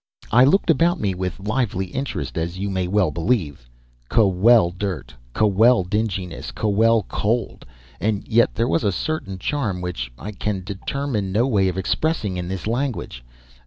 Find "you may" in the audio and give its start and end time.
2.57-2.87